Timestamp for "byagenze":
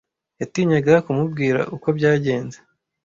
1.97-2.57